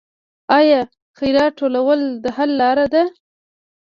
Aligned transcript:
آیا 0.59 0.79
خیرات 1.17 1.51
ټولول 1.59 1.99
د 2.23 2.25
حل 2.35 2.51
لاره 2.61 2.85
ده؟ 2.93 3.03